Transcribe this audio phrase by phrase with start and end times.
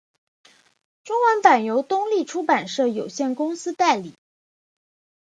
[1.03, 4.15] 中文版由东立出版社有限公司代理。